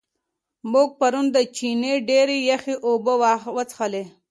[0.71, 3.13] موږ پرون د چینې ډېرې یخې اوبه
[3.55, 4.03] وڅښلې.